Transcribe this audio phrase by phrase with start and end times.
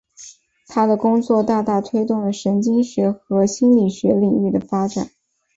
[0.67, 5.11] 他的工作大大推动了神经学和心理学领域的发展。